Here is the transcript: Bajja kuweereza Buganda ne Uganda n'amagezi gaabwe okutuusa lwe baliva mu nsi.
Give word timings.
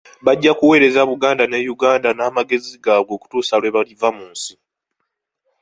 Bajja 0.25 0.51
kuweereza 0.59 1.01
Buganda 1.09 1.43
ne 1.47 1.59
Uganda 1.73 2.09
n'amagezi 2.13 2.73
gaabwe 2.83 3.11
okutuusa 3.17 3.53
lwe 3.59 3.73
baliva 3.75 4.09
mu 4.17 4.25
nsi. 4.33 4.53